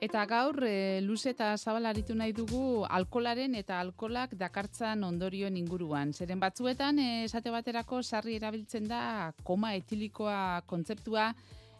Eta 0.00 0.22
gaur, 0.24 0.56
e, 0.64 1.02
luze 1.04 1.34
eta 1.34 1.50
zabalaritu 1.60 2.14
nahi 2.16 2.32
dugu 2.32 2.86
alkolaren 2.88 3.52
eta 3.58 3.76
alkolak 3.82 4.32
dakartzan 4.40 5.04
ondorioen 5.04 5.58
inguruan. 5.60 6.14
Zeren 6.16 6.40
batzuetan, 6.40 6.96
e, 6.98 7.08
esate 7.26 7.52
baterako, 7.52 7.98
sarri 8.02 8.38
erabiltzen 8.38 8.86
da 8.88 9.02
koma 9.44 9.74
etilikoa 9.76 10.62
kontzeptua, 10.70 11.26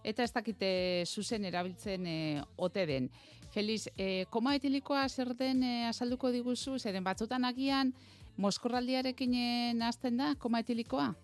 eta 0.04 0.26
ez 0.26 0.34
dakite 0.34 0.70
zuzen 1.06 1.48
erabiltzen 1.48 2.04
e, 2.06 2.18
ote 2.60 2.84
den. 2.90 3.08
Feliz, 3.54 3.86
e, 3.96 4.26
koma 4.28 4.52
etilikoa 4.58 5.06
zer 5.08 5.32
den 5.38 5.64
e, 5.64 5.72
azalduko 5.88 6.28
diguzu, 6.30 6.76
zeren 6.78 7.06
batzutan 7.08 7.48
agian, 7.48 7.94
moskorraldiarekin 8.36 9.32
nazten 9.80 10.20
da 10.20 10.34
koma 10.36 10.60
etilikoa? 10.60 11.14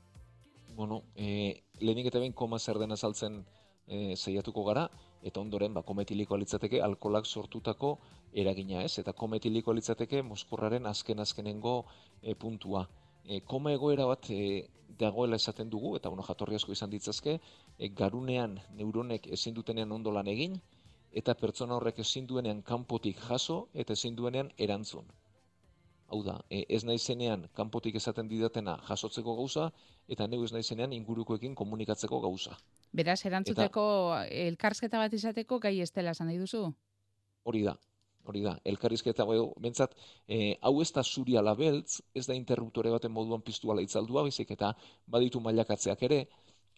Bueno, 0.72 1.02
e, 1.14 1.60
lehenik 1.76 2.08
eta 2.08 2.24
behin 2.24 2.32
koma 2.32 2.56
zer 2.58 2.80
den 2.80 2.96
azaltzen 2.96 3.42
e, 3.84 4.16
zeiatuko 4.16 4.64
gara, 4.64 4.88
eta 5.22 5.40
ondoren 5.40 5.74
ba, 5.74 5.82
kometiliko 5.82 6.36
litzateke 6.36 6.80
alkolak 6.82 7.26
sortutako 7.26 7.96
eragina 8.32 8.82
ez, 8.84 8.98
eta 8.98 9.12
kometiliko 9.12 9.72
litzateke 9.72 10.22
moskorraren 10.22 10.86
azken 10.86 11.20
azkenengo 11.20 11.76
e, 12.22 12.34
puntua. 12.34 12.86
E, 13.24 13.40
koma 13.40 13.72
egoera 13.72 14.06
bat 14.06 14.30
e, 14.30 14.68
dagoela 14.98 15.36
esaten 15.36 15.70
dugu, 15.70 15.96
eta 15.96 16.08
bueno, 16.08 16.24
jatorri 16.26 16.56
asko 16.56 16.72
izan 16.72 16.90
ditzazke, 16.90 17.38
e, 17.78 17.88
garunean 17.88 18.58
neuronek 18.78 19.26
ezin 19.38 19.54
dutenean 19.54 19.92
ondo 19.92 20.12
lan 20.14 20.28
egin, 20.32 20.60
eta 21.12 21.34
pertsona 21.34 21.76
horrek 21.76 22.02
ezin 22.04 22.26
duenean 22.26 22.62
kanpotik 22.62 23.20
jaso, 23.28 23.68
eta 23.74 23.96
ezin 23.96 24.16
duenean 24.16 24.52
erantzun. 24.58 25.08
Hau 26.06 26.20
da, 26.22 26.36
ez 26.50 26.84
naizenean 26.86 27.48
kanpotik 27.58 27.96
esaten 27.98 28.28
didatena 28.30 28.76
jasotzeko 28.88 29.34
gauza, 29.40 29.70
eta 30.06 30.28
neu 30.30 30.44
ez 30.46 30.52
naizenean 30.54 30.92
ingurukoekin 30.94 31.56
komunikatzeko 31.58 32.20
gauza. 32.22 32.54
Beraz, 32.96 33.18
erantzuteko 33.28 33.82
elkarrizketa 34.30 35.00
bat 35.02 35.12
izateko 35.12 35.58
gai 35.60 35.74
estela 35.84 36.14
esan 36.16 36.30
nahi 36.30 36.38
duzu? 36.40 36.62
Hori 37.50 37.62
da, 37.66 37.74
hori 38.24 38.42
da. 38.46 38.54
Elkarrizketa, 38.72 39.26
bentsat, 39.62 39.94
e, 40.26 40.56
hau 40.62 40.80
ez 40.82 40.88
da 40.96 41.04
zuri 41.04 41.36
alabeltz, 41.36 42.00
ez 42.14 42.24
da 42.26 42.36
interruptore 42.38 42.92
baten 42.94 43.12
moduan 43.12 43.44
piztu 43.44 43.72
ala 43.72 43.84
itzaldua, 43.84 44.24
bezik 44.30 44.54
eta 44.56 44.72
baditu 45.12 45.42
mailakatzeak 45.44 46.06
ere, 46.08 46.22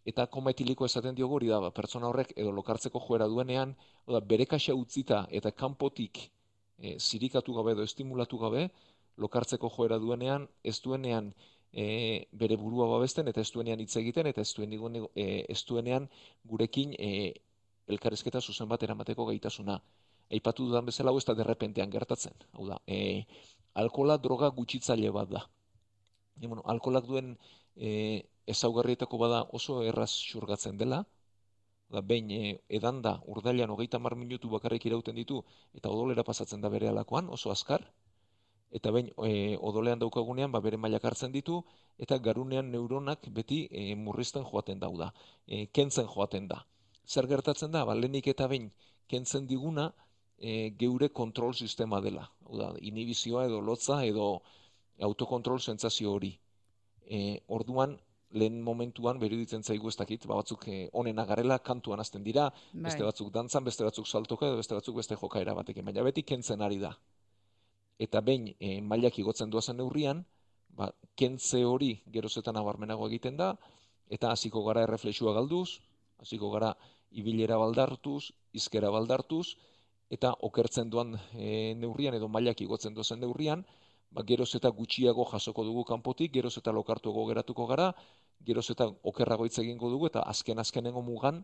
eta 0.09 0.27
kometiliko 0.33 0.89
esaten 0.89 1.15
diogu 1.15 1.39
hori 1.39 1.53
da, 1.53 1.61
ba, 1.63 1.71
pertsona 1.77 2.11
horrek 2.11 2.35
edo 2.37 2.53
lokartzeko 2.57 3.03
joera 3.07 3.29
duenean, 3.31 3.77
oda, 4.07 4.21
bere 4.33 4.47
kaxa 4.51 4.75
utzita 4.75 5.27
eta 5.41 5.53
kanpotik 5.53 6.25
e, 6.79 6.97
zirikatu 6.99 7.55
gabe 7.61 7.77
edo 7.77 7.87
estimulatu 7.87 8.43
gabe, 8.43 8.69
lokartzeko 9.19 9.71
joera 9.77 9.99
duenean, 10.03 10.49
ez 10.65 10.79
duenean 10.83 11.33
e, 11.73 12.27
bere 12.33 12.57
burua 12.57 12.89
babesten 12.89 13.29
eta 13.29 13.41
ez 13.41 13.51
duenean 13.53 13.81
hitz 13.81 13.97
egiten 14.01 14.27
eta 14.27 14.41
ez 14.41 14.53
duen 14.57 14.75
e, 15.15 15.27
ez 15.49 15.61
duenean 15.69 16.09
gurekin 16.45 16.95
e, 16.99 17.33
elkarrezketa 17.89 18.41
zuzen 18.41 18.69
bat 18.69 18.83
eramateko 18.83 19.27
gaitasuna. 19.27 19.79
Aipatu 20.31 20.67
dudan 20.69 20.87
bezala 20.87 21.11
hau 21.11 21.19
ez 21.19 21.25
da 21.25 21.35
derrepentean 21.35 21.91
gertatzen. 21.91 22.35
Hau 22.53 22.67
da, 22.69 22.81
e, 22.87 23.25
alkola 23.75 24.19
droga 24.19 24.51
gutxitzaile 24.57 25.11
bat 25.11 25.31
da. 25.31 25.45
E, 26.41 26.47
bueno, 26.47 26.63
alkolak 26.67 27.07
duen 27.09 27.37
e, 27.77 28.25
ezaugarrietako 28.47 29.21
bada 29.25 29.45
oso 29.53 29.83
erraz 29.85 30.11
xurgatzen 30.31 30.77
dela, 30.81 31.05
da, 31.89 32.03
behin 32.03 32.31
e, 32.31 32.43
edan 32.69 33.01
da 33.03 33.15
urdailan 33.35 33.73
hogeita 33.73 33.99
mar 33.99 34.17
minutu 34.17 34.51
bakarrik 34.53 34.87
irauten 34.87 35.17
ditu 35.17 35.41
eta 35.75 35.89
odolera 35.89 36.25
pasatzen 36.25 36.61
da 36.61 36.69
bere 36.69 36.89
alakoan, 36.89 37.29
oso 37.39 37.51
azkar, 37.51 37.87
eta 38.71 38.91
bain 38.93 39.09
e, 39.25 39.57
odolean 39.61 40.01
daukagunean 40.01 40.53
ba, 40.53 40.61
bere 40.61 40.77
mailak 40.77 41.05
hartzen 41.05 41.33
ditu 41.33 41.63
eta 41.99 42.19
garunean 42.19 42.71
neuronak 42.73 43.29
beti 43.35 43.67
e, 43.71 43.95
murrizten 43.97 44.45
joaten 44.45 44.81
dauda, 44.81 45.13
e, 45.47 45.67
kentzen 45.67 46.07
joaten 46.07 46.49
da. 46.49 46.65
Zer 47.09 47.27
gertatzen 47.27 47.73
da, 47.73 47.85
ba, 47.89 47.95
lehenik 47.95 48.29
eta 48.35 48.49
bain 48.49 48.71
kentzen 49.09 49.47
diguna 49.49 49.89
e, 50.37 50.71
geure 50.79 51.09
kontrol 51.09 51.55
sistema 51.55 52.01
dela. 52.05 52.29
Oda, 52.45 52.75
inhibizioa 52.81 53.47
edo 53.49 53.61
lotza 53.65 54.03
edo 54.05 54.29
autokontrol 55.09 55.61
sentsazio 55.61 56.13
hori. 56.13 56.35
E, 57.09 57.41
orduan, 57.49 57.97
lehen 58.37 58.61
momentuan 58.61 59.17
beruditzen 59.19 59.63
zaigu 59.65 59.89
ez 59.89 59.97
dakit, 59.97 60.27
ba, 60.29 60.37
batzuk 60.37 60.67
e, 60.69 60.89
onena 60.93 61.25
garela 61.25 61.59
kantuan 61.65 62.01
hasten 62.05 62.23
dira, 62.23 62.51
bai. 62.75 62.91
beste 62.91 63.07
batzuk 63.07 63.33
dantzan, 63.33 63.65
beste 63.65 63.87
batzuk 63.89 64.07
saltoka 64.07 64.51
edo 64.51 64.59
beste 64.61 64.77
batzuk 64.77 65.01
beste 65.01 65.17
jokaera 65.17 65.55
batekin, 65.57 65.87
baina 65.89 66.05
beti 66.05 66.27
kentzen 66.29 66.61
ari 66.61 66.77
da 66.83 66.93
eta 67.99 68.21
behin 68.23 68.53
e, 68.61 68.81
mailak 68.81 69.19
igotzen 69.19 69.51
duazen 69.51 69.79
neurrian, 69.81 70.25
ba, 70.79 70.93
kentze 71.19 71.65
hori 71.67 71.91
gerozetan 72.15 72.57
abarmenago 72.57 73.09
egiten 73.11 73.37
da, 73.37 73.55
eta 74.09 74.31
hasiko 74.33 74.63
gara 74.69 74.85
erreflexua 74.87 75.35
galduz, 75.37 75.81
hasiko 76.23 76.51
gara 76.55 76.75
ibilera 77.11 77.59
baldartuz, 77.59 78.31
izkera 78.53 78.91
baldartuz, 78.95 79.57
eta 80.11 80.33
okertzen 80.49 80.91
duan 80.91 81.19
e, 81.35 81.75
neurrian 81.77 82.17
edo 82.17 82.29
mailak 82.33 82.63
igotzen 82.65 82.95
duazen 82.95 83.21
neurrian, 83.21 83.65
ba, 84.11 84.25
geroz 84.25 84.51
eta 84.57 84.71
gutxiago 84.71 85.27
jasoko 85.33 85.65
dugu 85.67 85.85
kanpotik, 85.85 86.33
geroz 86.33 86.57
eta 86.61 86.73
lokartuago 86.73 87.27
geratuko 87.29 87.67
gara, 87.67 87.93
geroz 88.47 88.69
eta 88.71 88.89
okerrago 89.11 89.45
hitz 89.49 89.59
egingo 89.65 89.91
dugu, 89.91 90.09
eta 90.13 90.23
azken 90.33 90.63
azkenengo 90.63 91.03
mugan, 91.03 91.43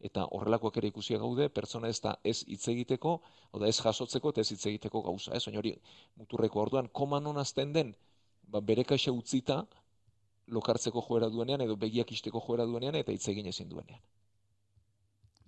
eta 0.00 0.24
horrelakoak 0.32 0.78
ere 0.80 0.88
ikusia 0.88 1.18
gaude, 1.20 1.48
pertsona 1.52 1.88
ez 1.88 2.00
da 2.00 2.14
ez 2.24 2.40
hitz 2.48 2.66
egiteko, 2.72 3.18
oda 3.52 3.68
ez 3.68 3.76
jasotzeko 3.80 4.32
eta 4.32 4.40
ez 4.40 4.50
hitz 4.52 4.64
egiteko 4.72 5.02
gauza, 5.02 5.34
ez? 5.36 5.46
hori 5.46 5.74
muturreko 6.16 6.60
orduan, 6.60 6.88
koma 6.92 7.20
non 7.20 7.38
azten 7.38 7.72
den, 7.72 7.94
ba, 8.42 8.60
bere 8.60 8.84
kaxa 8.84 9.12
utzita, 9.12 9.64
lokartzeko 10.50 11.02
joera 11.06 11.28
duenean, 11.30 11.60
edo 11.60 11.76
begiak 11.76 12.12
isteko 12.12 12.40
joera 12.46 12.66
duenean, 12.66 12.96
eta 12.96 13.12
hitz 13.12 13.28
egin 13.28 13.46
ezin 13.46 13.68
duenean. 13.68 14.00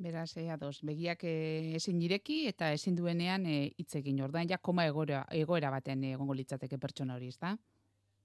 Beraz, 0.02 0.36
e, 0.36 0.48
ados, 0.50 0.80
begiak 0.82 1.24
e, 1.24 1.34
ezin 1.78 1.98
direki 2.02 2.46
eta 2.50 2.72
ezin 2.74 2.96
duenean 2.98 3.46
e, 3.46 3.56
hitz 3.78 3.94
egin. 4.00 4.20
Orduan, 4.24 4.48
ja, 4.50 4.58
koma 4.58 4.86
egoera, 4.88 5.24
egoera 5.30 5.70
baten 5.70 6.04
egongo 6.10 6.34
litzateke 6.34 6.78
pertsona 6.82 7.16
hori, 7.16 7.28
ezta? 7.30 7.54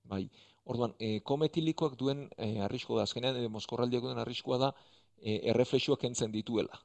Bai, 0.07 0.23
orduan, 0.65 0.95
e, 0.99 1.19
kometilikoak 1.27 1.97
duen 1.99 2.25
e, 2.37 2.57
arriskoa 2.65 3.01
da, 3.01 3.07
azkenean, 3.09 3.37
e, 3.37 3.51
moskorraldiak 3.51 4.07
duen 4.07 4.21
arriskoa 4.23 4.57
da, 4.63 4.71
e, 5.21 5.41
erreflexioak 5.51 6.03
entzen 6.09 6.31
dituela. 6.31 6.79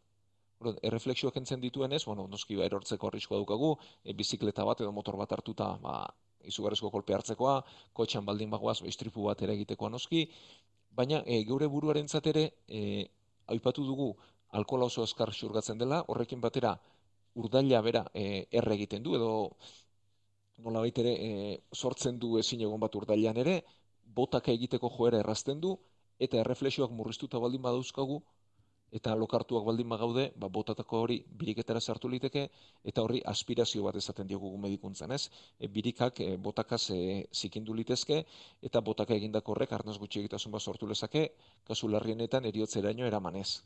Erreflexioak 0.83 1.37
entzen 1.41 1.61
dituenez, 1.61 2.05
bueno, 2.07 2.29
noski 2.31 2.57
ba, 2.57 2.67
erortzeko 2.69 3.09
arriskoa 3.09 3.41
dukagu, 3.43 3.73
e, 4.05 4.15
bizikleta 4.15 4.65
bat 4.65 4.81
edo 4.81 4.93
motor 4.93 5.19
bat 5.19 5.33
hartuta, 5.33 5.73
ba, 5.83 5.97
izugarrezko 6.47 6.91
kolpe 6.91 7.15
hartzekoa, 7.15 7.57
kotxan 7.93 8.27
baldin 8.27 8.51
bagoaz, 8.51 8.81
ba, 8.83 8.91
istripu 8.91 9.27
bat 9.29 9.43
ere 9.43 9.57
egitekoa 9.59 9.91
noski, 9.91 10.27
baina 10.95 11.23
e, 11.27 11.43
geure 11.49 11.69
buruaren 11.71 12.09
zatere, 12.09 12.49
e, 12.69 13.05
aipatu 13.53 13.85
dugu, 13.87 14.13
alkola 14.59 14.87
oso 14.87 15.03
azkar 15.03 15.33
xurgatzen 15.35 15.79
dela, 15.79 16.03
horrekin 16.09 16.41
batera, 16.41 16.77
urdaila 17.35 17.81
bera 17.83 18.03
e, 18.15 18.47
erre 18.51 18.77
egiten 18.77 19.03
du, 19.03 19.15
edo 19.17 19.31
nola 20.63 20.83
baitere 20.85 21.13
e, 21.17 21.31
sortzen 21.73 22.19
du 22.23 22.37
ezin 22.39 22.61
egon 22.67 22.81
bat 22.81 22.95
urdailan 23.01 23.41
ere, 23.43 23.63
botaka 24.19 24.53
egiteko 24.53 24.91
joera 24.97 25.23
errazten 25.23 25.61
du, 25.61 25.77
eta 26.19 26.39
erreflexioak 26.43 26.91
murriztuta 26.91 27.39
baldin 27.39 27.63
badauzkagu, 27.63 28.23
eta 28.93 29.15
lokartuak 29.17 29.65
baldin 29.65 29.89
bagaude, 29.89 30.27
ba, 30.37 30.51
botatako 30.53 31.01
hori 31.07 31.17
biriketara 31.41 31.81
sartu 31.81 32.11
liteke, 32.13 32.45
eta 32.85 33.03
horri 33.03 33.23
aspirazio 33.33 33.87
bat 33.87 33.97
esaten 33.97 34.29
diogu 34.29 34.51
medikuntzan, 34.61 35.15
ez? 35.17 35.31
E, 35.59 35.69
birikak 35.73 36.21
e, 36.21 36.37
botakaz 36.37 36.83
e, 36.93 36.99
zikindu 37.33 37.73
litezke, 37.75 38.21
eta 38.61 38.83
botaka 38.85 39.17
egindako 39.17 39.57
horrek 39.57 39.73
arnaz 39.73 39.97
gutxi 40.03 40.21
egitasun 40.21 40.53
bat 40.53 40.63
sortu 40.63 40.87
lezake, 40.91 41.31
kasu 41.65 41.89
larrienetan 41.89 42.45
eriotzeraino 42.53 43.09
eramanez. 43.09 43.63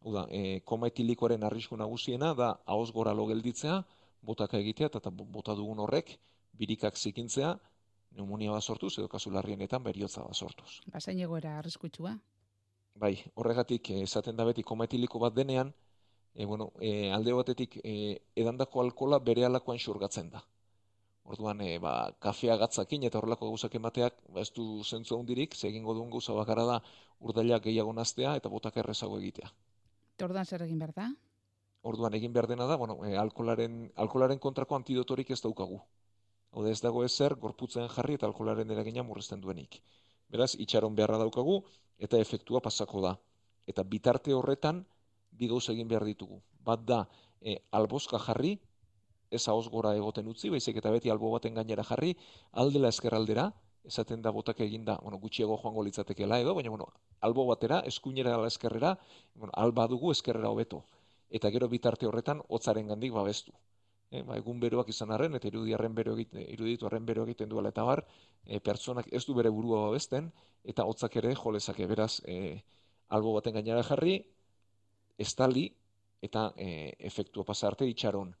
Hau 0.00 0.16
da, 0.16 0.24
e, 0.32 0.60
koma 0.64 0.88
etilikoaren 0.88 1.44
arrisku 1.44 1.76
nagusiena 1.76 2.32
da 2.34 2.54
haoz 2.64 2.88
gora 2.96 3.12
lo 3.12 3.28
gelditzea, 3.28 3.82
botaka 4.24 4.56
egitea, 4.58 4.88
eta 4.96 5.12
bota 5.12 5.54
dugun 5.54 5.84
horrek, 5.84 6.16
birikak 6.56 6.96
zikintzea, 6.96 7.52
pneumonia 8.16 8.56
bat 8.56 8.64
sortuz, 8.64 8.94
edo 8.98 9.08
kasu 9.12 9.30
larrienetan 9.34 9.84
beriotza 9.84 10.24
bat 10.24 10.34
sortuz. 10.34 10.80
Bazain 10.92 11.20
egoera 11.20 11.58
arriskutsua? 11.60 12.16
Bai, 12.96 13.12
horregatik 13.36 13.90
eh, 13.92 14.02
esaten 14.08 14.36
da 14.36 14.46
beti 14.48 14.64
kometiliko 14.64 15.20
bat 15.20 15.36
denean, 15.36 15.72
e, 16.34 16.44
bueno, 16.44 16.70
e, 16.80 17.12
alde 17.12 17.34
batetik 17.36 17.78
e, 17.82 17.96
edandako 18.36 18.80
alkola 18.80 19.18
bere 19.20 19.44
alakoan 19.44 19.80
xurgatzen 19.82 20.30
da. 20.32 20.42
Orduan, 21.26 21.60
e, 21.60 21.76
ba, 21.82 21.92
kafea 22.22 22.56
gatzakin 22.60 23.04
eta 23.08 23.20
horrelako 23.20 23.50
gauzak 23.50 23.76
emateak, 23.76 24.16
ba, 24.32 24.40
ez 24.40 24.52
du 24.56 24.66
zentzu 24.84 25.18
handirik, 25.18 25.56
egingo 25.68 25.94
duen 25.94 26.10
gauza 26.10 26.36
bakarra 26.36 26.66
da 26.70 26.80
urdailak 27.20 27.64
gehiago 27.68 27.92
naztea 27.92 28.36
eta 28.40 28.52
botak 28.52 28.76
errezago 28.80 29.18
egitea. 29.20 29.52
Orduan 30.24 30.48
zer 30.48 30.64
egin 30.64 30.78
behar 30.80 30.94
da? 30.96 31.10
Orduan 31.86 32.14
egin 32.18 32.32
behar 32.32 32.48
dena 32.48 32.68
da, 32.70 32.76
bueno, 32.80 32.96
e, 33.04 33.16
alkolaren, 33.20 33.90
alkolaren 34.06 34.40
kontrako 34.40 34.80
antidotorik 34.80 35.30
ez 35.36 35.42
daukagu. 35.42 35.82
Ode 36.56 36.70
ez 36.72 36.80
dago 36.80 37.02
ezer 37.04 37.34
gorputzen 37.40 37.88
jarri 37.92 38.14
eta 38.16 38.26
alkoholaren 38.30 38.70
eragina 38.72 39.02
murrizten 39.04 39.42
duenik. 39.44 39.80
Beraz, 40.32 40.54
itxaron 40.64 40.94
beharra 40.96 41.18
daukagu 41.20 41.56
eta 42.06 42.20
efektua 42.24 42.62
pasako 42.64 43.02
da. 43.04 43.12
Eta 43.68 43.84
bitarte 43.84 44.32
horretan 44.34 44.80
bi 45.36 45.50
gauz 45.52 45.66
egin 45.74 45.88
behar 45.90 46.06
ditugu. 46.08 46.40
Bat 46.64 46.86
da, 46.88 47.02
e, 47.40 47.58
albozka 47.80 48.18
jarri, 48.28 48.54
ez 49.30 49.42
haoz 49.52 49.68
gora 49.68 49.92
egoten 49.98 50.32
utzi, 50.32 50.48
baizik 50.54 50.80
eta 50.80 50.94
beti 50.94 51.12
albo 51.12 51.30
baten 51.34 51.60
gainera 51.60 51.84
jarri, 51.84 52.14
aldela 52.62 52.88
eskerraldera, 52.94 53.50
esaten 53.86 54.22
da 54.22 54.32
botak 54.34 54.60
eginda, 54.64 54.96
bueno, 55.02 55.20
gutxiago 55.22 55.58
joango 55.62 55.84
litzatekeela 55.86 56.40
edo, 56.42 56.54
baina 56.54 56.70
bueno, 56.70 56.88
albo 57.20 57.46
batera, 57.52 57.82
eskuinera 57.92 58.34
ala 58.34 58.48
eskerrera, 58.52 58.96
bueno, 59.34 59.52
alba 59.64 59.86
dugu 59.92 60.12
eskerrera 60.16 60.50
hobeto. 60.50 60.84
eta 61.36 61.50
gero 61.50 61.66
bitarte 61.68 62.06
horretan 62.06 62.40
hotzaren 62.48 62.86
gandik 62.86 63.12
babestu. 63.12 63.52
E, 64.10 64.22
ba, 64.22 64.36
egun 64.38 64.60
beroak 64.62 64.88
izan 64.92 65.10
arren, 65.10 65.34
eta 65.34 65.48
irudiaren 65.50 65.94
bero 65.94 66.14
egiten, 66.14 66.44
iruditu 66.54 66.86
arren 66.86 67.06
bero 67.06 67.24
egiten 67.26 67.50
duela 67.50 67.72
eta 67.74 67.84
bar, 67.88 68.04
e, 68.44 68.60
pertsonak 68.60 69.08
ez 69.10 69.24
du 69.26 69.34
bere 69.34 69.50
burua 69.50 69.82
babesten, 69.88 70.30
eta 70.64 70.86
hotzak 70.86 71.16
ere 71.22 71.34
jolezake 71.34 71.86
beraz 71.90 72.20
e, 72.24 72.62
albo 73.08 73.34
baten 73.34 73.58
gainera 73.58 73.82
jarri, 73.86 74.20
estali, 75.18 75.66
eta 76.22 76.52
e, 76.56 76.94
efektua 77.10 77.44
pasarte 77.44 77.88
itxaron. 77.88 78.34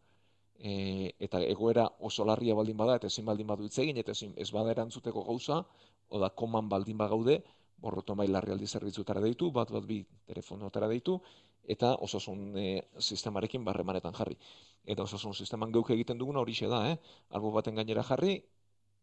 E, 0.56 1.12
eta 1.20 1.42
egoera 1.44 1.86
oso 2.08 2.24
larria 2.24 2.54
baldin 2.54 2.78
bada, 2.78 2.96
eta 3.00 3.10
ezin 3.10 3.26
baldin 3.26 3.50
badu 3.50 3.68
egin, 3.68 3.98
eta 3.98 4.14
ezin 4.16 4.32
ez 4.36 4.50
bada 4.52 4.72
erantzuteko 4.72 5.24
gauza, 5.24 5.64
oda 6.08 6.30
koman 6.30 6.68
baldin 6.68 6.98
bagaude, 6.98 7.42
borroto 7.76 8.14
mai 8.14 8.28
larrialdi 8.28 8.66
zerbitzutara 8.66 9.20
deitu, 9.20 9.50
bat 9.52 9.70
bat 9.70 9.84
bi 9.84 10.00
telefonotara 10.26 10.88
deitu, 10.88 11.18
eta 11.66 11.94
osasun 12.06 12.56
e, 12.58 12.66
sistemarekin 12.98 13.64
barremanetan 13.64 14.14
jarri. 14.14 14.36
Eta 14.86 15.02
osasun 15.02 15.34
sisteman 15.34 15.72
geuk 15.74 15.90
egiten 15.90 16.18
duguna 16.18 16.40
hori 16.40 16.54
da, 16.60 16.90
eh? 16.90 16.96
albo 17.30 17.50
baten 17.52 17.74
gainera 17.74 18.02
jarri, 18.02 18.42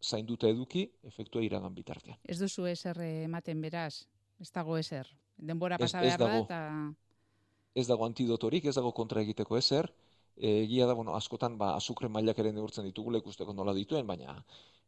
zain 0.01 0.25
dute 0.25 0.50
eduki, 0.50 0.89
efektua 1.04 1.42
iragan 1.44 1.75
bitartean. 1.75 2.18
Ez 2.24 2.39
duzu 2.39 2.65
eser 2.65 3.00
ematen 3.01 3.62
beraz, 3.62 4.07
ez 4.39 4.51
dago 4.51 4.77
eser. 4.77 5.07
Denbora 5.38 5.77
pasa 5.77 6.01
behar 6.01 6.19
da, 6.19 6.38
eta... 6.38 6.60
Ez 7.75 7.88
dago 7.88 8.06
antidotorik, 8.06 8.65
ez 8.65 8.75
dago 8.75 8.92
kontra 8.94 9.21
egiteko 9.21 9.57
ezer, 9.57 9.89
egia 10.38 10.86
da, 10.86 10.94
bueno, 10.94 11.15
askotan, 11.15 11.57
ba, 11.57 11.74
azukre 11.75 12.10
mailak 12.10 12.39
ere 12.39 12.51
neurtzen 12.54 12.86
ditugula 12.86 13.18
ikusteko 13.21 13.54
nola 13.54 13.74
dituen, 13.74 14.06
baina 14.07 14.38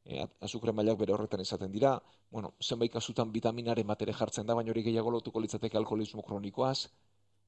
e, 0.06 0.26
azukre 0.42 0.74
mailak 0.74 1.00
bere 1.00 1.14
horretan 1.14 1.42
izaten 1.42 1.72
dira, 1.72 1.96
bueno, 2.32 2.54
zenbait 2.62 2.94
kasutan 2.94 3.32
vitaminare 3.34 3.84
matere 3.84 4.14
jartzen 4.14 4.46
da, 4.46 4.56
baina 4.56 4.72
hori 4.72 4.84
gehiago 4.86 5.12
lotuko 5.12 5.42
litzateke 5.42 5.78
alkoholismo 5.78 6.22
kronikoaz, 6.26 6.88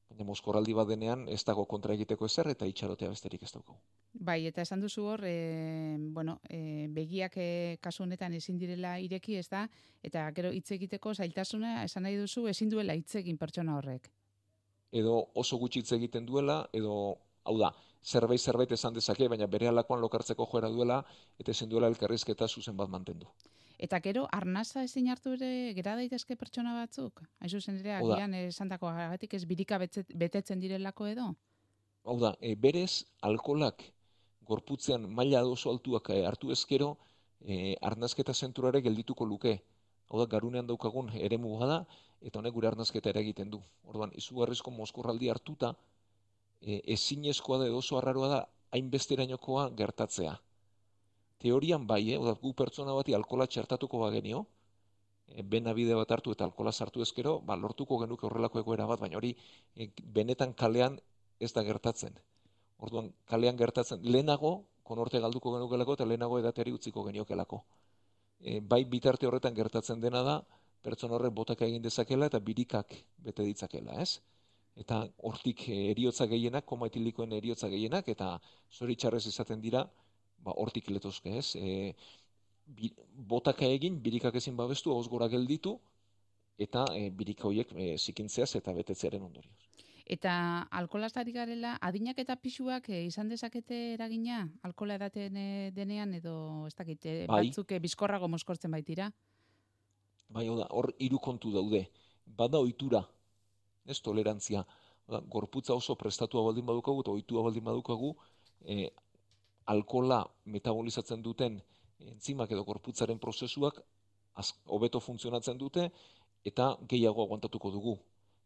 baina 0.09 0.25
moskoraldi 0.27 0.74
bat 0.74 0.88
denean 0.88 1.25
ez 1.30 1.42
dago 1.45 1.65
kontra 1.65 1.94
egiteko 1.94 2.25
ezer 2.25 2.48
eta 2.54 2.68
itxarotea 2.69 3.09
besterik 3.12 3.44
ez 3.44 3.51
daukagu. 3.51 3.77
Bai, 4.13 4.39
eta 4.50 4.63
esan 4.63 4.81
duzu 4.81 5.04
hor, 5.06 5.24
e, 5.27 5.98
bueno, 6.15 6.39
e, 6.50 6.88
begiak 6.94 7.38
e, 7.38 7.50
kasu 7.81 8.04
honetan 8.04 8.33
ezin 8.33 8.57
direla 8.57 8.98
ireki, 9.04 9.36
ez 9.38 9.48
da, 9.50 9.68
eta 10.04 10.24
gero 10.38 10.54
hitz 10.56 10.71
egiteko 10.71 11.13
zailtasuna 11.13 11.83
esan 11.83 12.07
nahi 12.07 12.15
duzu 12.18 12.48
ezin 12.48 12.71
duela 12.71 12.95
hitz 12.95 13.15
egin 13.19 13.38
pertsona 13.38 13.75
horrek. 13.77 14.09
Edo 14.92 15.19
oso 15.36 15.59
gutxi 15.59 15.83
hitz 15.83 15.92
egiten 16.00 16.25
duela, 16.25 16.62
edo, 16.74 16.95
hau 17.44 17.57
da, 17.60 17.74
zerbait 18.03 18.39
zerbait 18.39 18.71
esan 18.71 18.95
dezake, 18.95 19.27
baina 19.27 19.48
bere 19.48 19.68
alakoan 19.68 20.01
lokartzeko 20.01 20.48
joera 20.48 20.71
duela, 20.71 21.03
eta 21.38 21.51
ezin 21.51 21.69
duela 21.69 21.92
elkarrizketa 21.92 22.48
zuzen 22.48 22.77
bat 22.77 22.89
mantendu. 22.89 23.27
Eta 23.77 24.00
gero, 24.01 24.25
arnaza 24.33 24.81
ezin 24.88 25.09
hartu 25.13 25.35
ere, 25.35 25.50
gera 25.77 25.94
daitezke 26.00 26.35
pertsona 26.35 26.74
batzuk? 26.79 27.21
Aizu 27.45 27.59
zen 27.62 27.77
ere, 27.83 27.94
agian 28.00 28.33
esan 28.39 28.71
dako, 28.74 28.89
agatik 28.89 29.35
ez 29.38 29.44
birika 29.45 29.77
betetzen 29.77 30.63
direlako 30.63 31.06
edo? 31.12 31.27
Hau 32.07 32.15
da, 32.19 32.33
e, 32.41 32.56
berez, 32.56 33.06
alkolak 33.21 33.85
gorputzean 34.50 35.06
maila 35.13 35.44
oso 35.45 35.69
altuak 35.69 36.09
e, 36.15 36.24
hartu 36.25 36.50
ezkero, 36.56 36.95
e, 37.45 37.75
arnazketa 37.91 38.33
zenturare 38.33 38.81
geldituko 38.81 39.29
luke. 39.29 39.59
Hau 40.09 40.24
da, 40.24 40.25
garunean 40.25 40.65
daukagun 40.65 41.12
ere 41.13 41.38
da, 41.38 41.85
eta 42.21 42.39
honek 42.39 42.53
gure 42.53 42.68
arnazketa 42.68 43.09
ere 43.09 43.21
egiten 43.21 43.51
du. 43.51 43.62
Orduan, 43.85 44.12
izugarrizko 44.15 44.71
moskorraldi 44.71 45.29
hartuta, 45.29 45.75
e, 46.62 46.81
ezinezkoa 46.97 47.59
da, 47.59 47.71
oso 47.75 47.97
arraroa 47.97 48.27
da, 48.27 48.45
hainbesterainokoa 48.71 49.69
gertatzea 49.77 50.38
teorian 51.38 51.88
bai, 51.88 52.13
eh? 52.13 52.18
gu 52.18 52.54
pertsona 52.54 52.94
bati 52.94 53.13
alkola 53.13 53.48
txertatuko 53.48 54.00
bagenio, 54.00 54.45
e, 55.28 55.44
bena 55.44 55.74
bide 55.74 55.95
bat 55.95 56.12
hartu 56.12 56.34
eta 56.34 56.45
alkola 56.45 56.72
sartu 56.72 57.01
ezkero, 57.01 57.39
ba, 57.42 57.56
lortuko 57.56 58.00
genuke 58.04 58.25
horrelako 58.28 58.63
egoera 58.63 58.88
bat, 58.89 59.00
baina 59.00 59.18
hori 59.18 59.34
e, 59.75 59.89
benetan 60.04 60.54
kalean 60.54 61.00
ez 61.39 61.51
da 61.54 61.63
gertatzen. 61.63 62.18
Orduan, 62.78 63.12
kalean 63.25 63.57
gertatzen, 63.57 64.04
lehenago, 64.04 64.54
konorte 64.88 65.19
galduko 65.19 65.54
genukelako 65.57 65.98
eta 65.98 66.07
lehenago 66.07 66.39
edateri 66.39 66.74
utziko 66.74 67.04
geniokelako. 67.10 67.63
E, 68.39 68.60
bai 68.62 68.84
bitarte 68.86 69.28
horretan 69.28 69.56
gertatzen 69.57 70.01
dena 70.01 70.24
da, 70.24 70.39
pertsona 70.86 71.18
horrek 71.18 71.34
botaka 71.36 71.66
egin 71.66 71.84
dezakela 71.84 72.30
eta 72.31 72.39
birikak 72.39 72.94
bete 73.25 73.45
ditzakela, 73.45 73.98
ez? 74.01 74.19
Eta 74.78 75.01
hortik 75.25 75.63
eriotza 75.74 76.28
gehienak, 76.30 76.66
koma 76.69 76.88
etilikoen 76.92 77.34
eriotza 77.34 77.68
gehienak, 77.72 78.07
eta 78.13 78.36
zoritxarrez 78.78 79.24
izaten 79.25 79.62
dira, 79.62 79.88
ba, 80.48 80.56
hortik 80.64 80.90
letozke 80.94 81.36
ez, 81.42 81.52
e, 81.60 81.94
bi, 82.80 82.92
botaka 83.36 83.68
egin, 83.68 84.00
birikak 84.04 84.40
ezin 84.40 84.56
babestu, 84.58 84.94
hauz 84.96 85.08
gora 85.12 85.28
gelditu, 85.32 85.78
eta 86.58 86.86
e, 86.96 87.10
birika 87.14 87.48
horiek 87.50 87.74
e, 87.76 87.96
zikintzeaz 87.98 88.56
eta 88.60 88.74
betetzearen 88.74 89.28
ondorioz. 89.28 89.56
Eta 90.08 90.34
alkolastari 90.80 91.34
garela, 91.36 91.74
adinak 91.84 92.20
eta 92.24 92.38
pisuak 92.40 92.88
e, 92.90 93.02
izan 93.10 93.28
dezakete 93.28 93.80
eragina, 93.98 94.46
alkola 94.64 94.96
edaten 94.96 95.36
e, 95.36 95.48
denean, 95.76 96.14
edo 96.16 96.36
ez 96.70 96.76
dakite, 96.78 97.18
bai. 97.28 97.42
batzuk 97.50 97.76
e, 97.76 97.82
bizkorrago 97.84 98.30
moskortzen 98.32 98.72
baitira? 98.72 99.10
Bai, 100.32 100.48
hor 100.48 100.94
hiru 101.04 101.20
kontu 101.24 101.52
daude. 101.52 101.86
Bada 102.40 102.60
ohitura, 102.64 103.04
ez 103.88 104.00
tolerantzia. 104.04 104.64
Oda, 105.08 105.22
gorputza 105.36 105.76
oso 105.76 105.96
prestatua 106.00 106.44
baldin 106.48 106.66
badukagu, 106.68 107.04
eta 107.04 107.12
ohitua 107.12 107.44
baldin 107.44 107.68
badukagu, 107.68 108.14
e, 108.64 108.90
alkola 109.74 110.22
metabolizatzen 110.46 111.22
duten 111.22 111.62
entzimak 112.00 112.52
edo 112.52 112.64
gorputzaren 112.64 113.19
prozesuak 113.19 113.81
hobeto 114.66 115.00
funtzionatzen 115.00 115.58
dute 115.58 115.90
eta 116.46 116.75
gehiago 116.90 117.24
aguantatuko 117.24 117.72
dugu. 117.72 117.98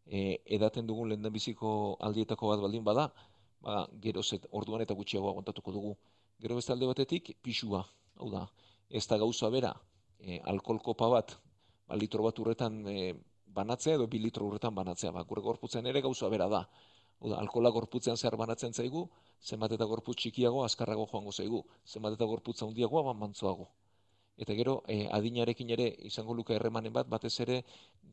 E, 0.05 0.41
edaten 0.57 0.87
dugun 0.87 1.11
lehen 1.11 1.33
biziko 1.33 1.97
aldietako 2.07 2.49
bat 2.51 2.63
baldin 2.63 2.83
bada, 2.83 3.09
ba, 3.61 3.85
gero 4.01 4.23
zet, 4.23 4.47
orduan 4.51 4.81
eta 4.81 4.97
gutxiago 4.97 5.29
aguantatuko 5.29 5.73
dugu. 5.75 5.95
Gero 6.41 6.57
beste 6.57 6.73
alde 6.73 6.87
batetik, 6.89 7.35
pixua, 7.43 7.83
hau 8.17 8.29
da, 8.31 8.47
ez 8.89 9.05
da 9.07 9.19
gauza 9.21 9.49
bera, 9.53 9.73
e, 10.19 10.39
alkoholkopa 10.53 11.09
bat, 11.13 11.35
ba, 11.87 11.99
litro 11.99 12.23
bat 12.25 12.39
urretan 12.39 12.81
e, 12.87 13.13
banatzea 13.45 13.99
edo 13.99 14.07
bi 14.07 14.23
litro 14.23 14.47
urretan 14.47 14.73
banatzea, 14.75 15.11
ba, 15.11 15.25
gure 15.27 15.43
gorputzen 15.45 15.85
ere 15.91 16.01
gauza 16.01 16.29
bera 16.33 16.49
da. 16.49 16.65
Oda, 17.21 17.37
alkola 17.37 17.69
gorputzean 17.69 18.17
zehar 18.17 18.35
banatzen 18.39 18.73
zaigu, 18.73 19.03
zenbat 19.45 19.75
eta 19.75 19.85
gorputz 19.85 20.17
txikiago, 20.23 20.63
azkarrago 20.65 21.05
joango 21.11 21.31
zaigu, 21.31 21.59
zenbat 21.85 22.15
eta 22.17 22.25
gorputza 22.25 22.65
handiago, 22.65 23.03
ban 23.05 23.19
mantzoago. 23.19 23.67
Eta 24.41 24.55
gero, 24.57 24.79
e, 24.89 25.05
adinarekin 25.13 25.69
ere 25.75 25.85
izango 26.09 26.33
luka 26.33 26.55
erremanen 26.55 26.93
bat, 26.95 27.09
batez 27.09 27.33
ere 27.45 27.59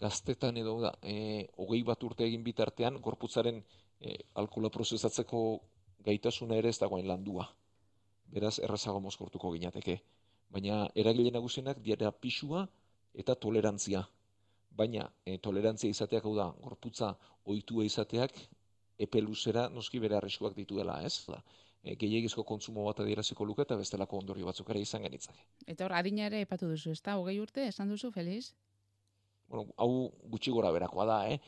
gaztetan 0.02 0.58
edo 0.60 0.74
da, 0.82 0.90
e, 1.00 1.46
hogei 1.56 1.80
bat 1.88 2.04
urte 2.04 2.26
egin 2.26 2.44
bitartean, 2.44 2.98
gorputzaren 3.06 3.62
e, 4.00 4.18
alkola 4.42 4.68
prozesatzeko 4.74 5.40
gaitasuna 6.04 6.60
ere 6.60 6.68
ez 6.74 6.78
dagoen 6.82 7.08
landua. 7.08 7.48
Beraz, 8.28 8.58
errazago 8.60 9.00
mozkortuko 9.00 9.54
ginateke. 9.56 9.96
Baina, 10.52 10.82
eragile 10.94 11.32
nagusienak 11.32 11.80
diara 11.80 12.12
pisua 12.12 12.66
eta 13.14 13.38
tolerantzia. 13.40 14.04
Baina, 14.76 15.08
e, 15.24 15.38
tolerantzia 15.40 15.96
izateak 15.96 16.28
hau 16.28 16.36
da, 16.36 16.50
gorputza 16.60 17.14
ohitua 17.48 17.88
izateak, 17.88 18.36
epe 18.98 19.22
luzera 19.22 19.68
noski 19.72 20.00
bere 20.02 20.18
arriskuak 20.18 20.56
dituela, 20.56 20.98
ez? 21.06 21.24
Da, 21.28 21.40
e, 21.82 21.94
gehiagizko 22.00 22.44
kontsumo 22.44 22.84
bat 22.88 23.02
adieraziko 23.04 23.46
luke 23.46 23.64
eta 23.66 23.78
bestelako 23.78 24.18
ondorio 24.22 24.48
batzuk 24.50 24.70
ere 24.74 24.82
izan 24.84 25.04
genitzake. 25.06 25.44
Eta 25.66 25.86
hor, 25.86 25.94
adina 26.00 26.26
ere 26.26 26.42
epatu 26.46 26.70
duzu, 26.70 26.92
ez 26.96 27.02
da? 27.02 27.16
Hogei 27.20 27.38
urte, 27.40 27.66
esan 27.72 27.94
duzu, 27.94 28.10
Feliz? 28.14 28.52
Bueno, 29.48 29.72
hau 29.76 29.90
gutxi 30.34 30.52
gora 30.52 30.72
berakoa 30.74 31.06
da, 31.08 31.18
eh? 31.32 31.38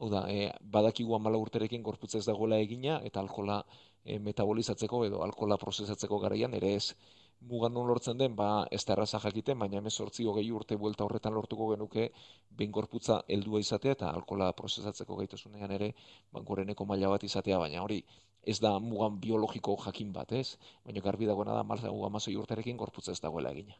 Hau 0.00 0.10
da, 0.12 0.24
e, 0.30 0.50
badakigu 0.76 1.16
amala 1.16 1.40
urterekin 1.42 1.82
gorputza 1.82 2.20
ez 2.20 2.26
dagoela 2.28 2.60
egina, 2.62 3.00
eta 3.04 3.20
alkola 3.20 3.62
e, 4.04 4.18
metabolizatzeko 4.18 5.04
edo 5.08 5.24
alkola 5.24 5.58
prozesatzeko 5.58 6.20
garaian 6.22 6.54
ere 6.54 6.76
ez 6.76 6.94
mugan 7.40 7.72
non 7.72 7.86
lortzen 7.88 8.18
den, 8.18 8.36
ba, 8.36 8.66
ez 8.70 8.84
da 8.84 8.92
erraza 8.94 9.20
jakiten, 9.22 9.58
baina 9.58 9.78
hemen 9.78 9.90
sortzi 9.90 10.26
hogei 10.28 10.50
urte 10.52 10.76
buelta 10.76 11.04
horretan 11.04 11.34
lortuko 11.34 11.70
genuke, 11.72 12.10
behin 12.50 12.72
gorputza 12.72 13.22
heldua 13.28 13.60
izatea 13.60 13.96
eta 13.96 14.10
alkola 14.10 14.52
prozesatzeko 14.52 15.16
gaitasunean 15.22 15.72
ere, 15.78 15.94
ba, 16.32 16.40
goreneko 16.40 16.84
maila 16.84 17.14
bat 17.14 17.24
izatea, 17.24 17.58
baina 17.58 17.82
hori 17.82 18.02
ez 18.42 18.58
da 18.60 18.78
mugan 18.78 19.20
biologiko 19.20 19.76
jakin 19.84 20.12
bat, 20.12 20.32
ez? 20.32 20.56
Baina 20.84 21.00
garbi 21.04 21.26
dagoena 21.28 21.54
da, 21.54 21.64
malza 21.64 21.88
amazoi 21.88 22.36
urterekin 22.36 22.76
gorputza 22.76 23.12
ez 23.12 23.20
dagoela 23.20 23.52
egina. 23.52 23.76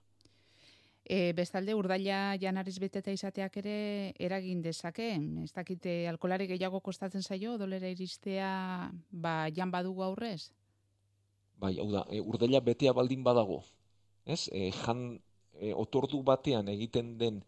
E, 1.10 1.32
bestalde, 1.34 1.74
urdaila 1.74 2.36
janariz 2.38 2.76
beteta 2.78 3.10
izateak 3.10 3.56
ere 3.62 3.76
eragin 4.20 4.60
dezake. 4.62 5.08
Ez 5.42 5.50
dakite, 5.56 6.06
alkolari 6.08 6.46
gehiago 6.46 6.80
kostatzen 6.80 7.22
zaio, 7.22 7.56
dolera 7.58 7.88
iristea, 7.88 8.50
ba, 9.10 9.34
jan 9.56 9.72
badugu 9.74 10.04
aurrez? 10.06 10.52
Bai, 11.60 11.76
hau 11.78 11.88
da, 11.92 12.04
e, 12.10 12.20
urdela 12.20 12.60
betea 12.64 12.92
baldin 12.96 13.24
badago, 13.26 13.60
ez? 14.24 14.48
E, 14.52 14.70
jan 14.82 15.02
e, 15.54 15.72
otordu 15.84 16.22
batean 16.26 16.68
egiten 16.72 17.16
den 17.20 17.42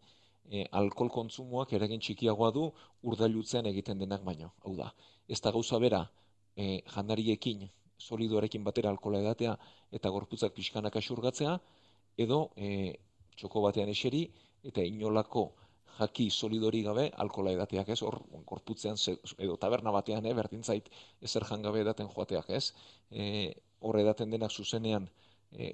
e, 0.49 0.65
alkohol 0.71 1.11
kontsumoak 1.17 1.73
eragin 1.77 2.03
txikiagoa 2.03 2.51
du 2.55 2.67
urdailutzean 3.09 3.69
egiten 3.71 4.01
denak 4.03 4.25
baino. 4.27 4.53
Hau 4.65 4.75
da, 4.77 4.91
ez 5.27 5.39
da 5.41 5.53
gauza 5.55 5.79
bera 5.81 6.03
e, 6.55 6.81
janariekin, 6.95 7.65
solidoarekin 8.03 8.63
batera 8.63 8.91
alkohola 8.91 9.23
edatea 9.23 9.55
eta 9.95 10.11
gorputzak 10.13 10.53
pixkanak 10.53 10.95
asurgatzea, 10.99 11.57
edo 12.17 12.45
e, 12.55 12.93
txoko 13.37 13.63
batean 13.65 13.89
eseri 13.93 14.27
eta 14.63 14.83
inolako 14.85 15.51
jaki 15.97 16.29
solidori 16.31 16.81
gabe 16.85 17.09
alkola 17.21 17.53
edateak 17.53 17.89
ez, 17.93 17.99
hor 18.01 18.19
gorputzean 18.49 18.97
edo 19.37 19.57
taberna 19.61 19.91
batean, 19.93 20.25
eh, 20.25 20.33
berdintzait 20.33 20.89
ezer 21.21 21.45
jangabe 21.49 21.83
edaten 21.85 22.09
joateak 22.09 22.49
ez, 22.49 22.73
e, 23.11 23.53
hor 23.83 23.99
edaten 23.99 24.31
denak 24.31 24.51
zuzenean 24.51 25.09
e, 25.51 25.73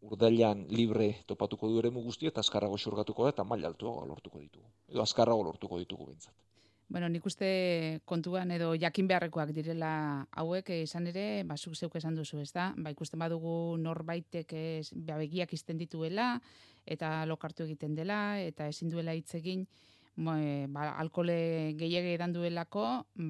urdailan 0.00 0.66
libre 0.70 1.10
topatuko 1.26 1.68
du 1.68 1.80
ere 1.82 1.90
guzti 1.90 2.30
eta 2.30 2.40
azkarrago 2.40 2.78
xurgatuko 2.78 3.26
da 3.26 3.34
eta 3.34 3.44
maila 3.44 3.68
altuago 3.68 4.06
lortuko 4.06 4.40
ditugu. 4.40 4.66
Edo 4.88 5.02
azkarrago 5.02 5.42
lortuko 5.44 5.78
ditugu 5.78 6.06
bintzat. 6.06 6.34
Bueno, 6.90 7.06
nik 7.08 7.26
uste 7.26 8.00
kontuan 8.04 8.50
edo 8.50 8.72
jakin 8.74 9.06
beharrekoak 9.06 9.52
direla 9.54 9.90
hauek 10.42 10.72
eh, 10.74 10.80
izan 10.82 11.06
ere, 11.06 11.44
ba, 11.46 11.54
zuk 11.54 11.76
zeuk 11.76 11.94
esan 12.00 12.16
duzu, 12.18 12.40
ez 12.42 12.50
da? 12.50 12.72
Ba, 12.76 12.90
ikusten 12.90 13.20
badugu 13.22 13.76
norbaitek 13.78 14.54
ez, 14.58 14.88
ba, 14.96 15.20
begiak 15.20 15.54
izten 15.54 15.78
dituela, 15.78 16.32
eta 16.90 17.12
lokartu 17.30 17.62
egiten 17.68 17.94
dela, 17.94 18.40
eta 18.42 18.66
ezin 18.66 18.90
duela 18.90 19.14
hitz 19.14 19.36
egin, 19.38 19.68
e, 20.20 20.66
ba, 20.68 20.90
alkole 21.00 21.74
gehiage 21.80 22.14
edan 22.14 22.32
duelako, 22.32 22.84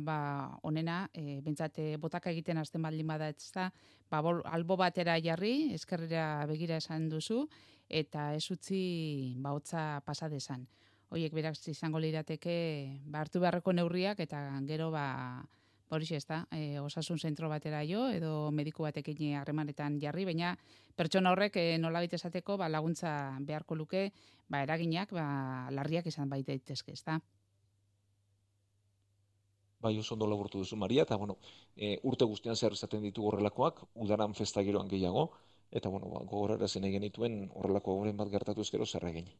ba, 0.06 0.58
onena, 0.62 1.08
e, 1.14 1.40
bentsate 1.40 1.96
botaka 1.96 2.30
egiten 2.30 2.58
hasten 2.58 2.82
baldin 2.82 3.06
bada, 3.06 3.28
ez 3.30 3.52
da? 3.54 3.70
Ba, 4.10 4.20
bol, 4.20 4.42
albo 4.44 4.76
batera 4.76 5.18
jarri, 5.22 5.72
eskerrera 5.74 6.46
begira 6.50 6.76
esan 6.82 7.08
duzu, 7.08 7.46
eta 7.88 8.34
ez 8.34 8.46
utzi, 8.50 8.82
ba, 9.38 9.54
hotza 9.54 10.02
pasadezan 10.06 10.66
hoiek 11.10 11.34
berak 11.34 11.58
izango 11.68 11.98
lirateke 11.98 12.56
ba 13.10 13.24
hartu 13.24 13.42
beharreko 13.42 13.74
neurriak 13.74 14.20
eta 14.22 14.42
gero 14.66 14.90
ba 14.94 15.42
horixe 15.96 16.16
ez 16.16 16.26
da, 16.26 16.44
e, 16.54 16.78
osasun 16.80 17.18
zentro 17.18 17.48
batera 17.48 17.82
jo, 17.86 18.06
edo 18.14 18.50
mediku 18.54 18.84
batekin 18.86 19.34
harremanetan 19.40 19.98
jarri, 20.02 20.24
baina 20.28 20.54
pertsona 20.96 21.32
horrek 21.34 21.56
e, 21.56 21.66
nola 21.78 22.02
esateko 22.04 22.56
ba, 22.56 22.68
laguntza 22.68 23.36
beharko 23.40 23.74
luke, 23.74 24.12
ba, 24.48 24.62
eraginak 24.62 25.12
ba, 25.12 25.26
larriak 25.70 26.06
izan 26.06 26.28
baita 26.28 26.52
daitezke, 26.52 26.92
ez 26.92 27.04
da. 27.04 27.20
Bai, 29.80 29.96
oso 29.98 30.14
ondo 30.14 30.26
laburtu 30.28 30.58
duzu, 30.58 30.76
Maria, 30.76 31.02
eta 31.02 31.16
bueno, 31.16 31.38
e, 31.74 31.98
urte 32.04 32.26
guztian 32.28 32.56
zer 32.56 32.76
izaten 32.76 33.02
ditu 33.02 33.24
horrelakoak, 33.26 33.80
udaran 33.94 34.34
festa 34.34 34.62
geroan 34.62 34.88
gehiago, 34.88 35.30
eta 35.70 35.88
bueno, 35.88 36.10
ba, 36.12 36.20
gogorara 36.24 36.68
zen 36.68 36.84
egin 36.84 37.08
dituen 37.08 37.40
horrelako 37.54 37.96
horren 38.00 38.20
bat 38.20 38.28
gertatu 38.28 38.60
ezkero 38.66 38.86
zer 38.86 39.08
egin. 39.08 39.32